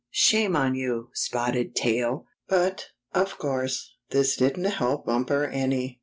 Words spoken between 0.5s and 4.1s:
on you. Spotted Tail!" But, of course,